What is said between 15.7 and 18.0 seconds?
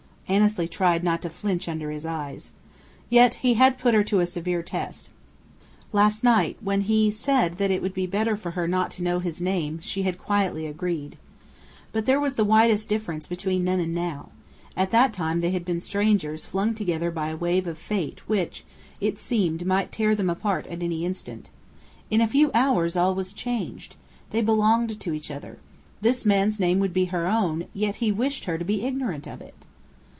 strangers flung together by a wave of